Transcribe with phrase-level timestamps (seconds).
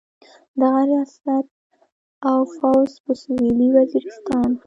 [0.61, 1.25] دغه ریاست
[2.29, 4.49] او فوځ په سویلي وزیرستان.